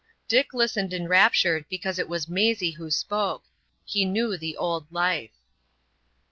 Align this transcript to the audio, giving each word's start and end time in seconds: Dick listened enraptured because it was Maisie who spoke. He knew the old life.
Dick 0.27 0.51
listened 0.51 0.95
enraptured 0.95 1.69
because 1.69 1.99
it 1.99 2.09
was 2.09 2.27
Maisie 2.27 2.71
who 2.71 2.89
spoke. 2.89 3.43
He 3.85 4.03
knew 4.03 4.35
the 4.35 4.57
old 4.57 4.91
life. 4.91 5.35